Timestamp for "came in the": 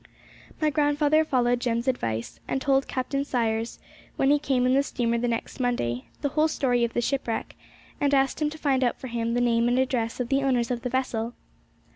4.39-4.81